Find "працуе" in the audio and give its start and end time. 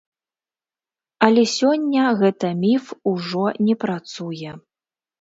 3.89-4.61